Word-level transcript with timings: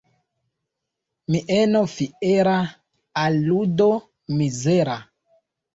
Mieno 1.35 1.83
fiera 1.97 2.57
al 3.27 3.41
ludo 3.53 3.91
mizera. 4.43 5.03